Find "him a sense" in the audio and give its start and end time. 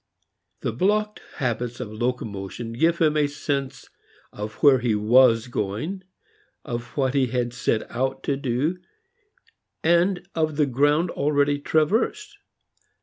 2.97-3.87